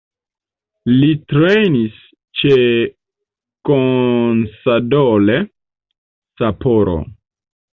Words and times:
Li 0.93 1.09
trejnis 1.33 1.99
ĉe 2.39 2.55
Consadole 3.71 5.37
Sapporo. 6.43 6.99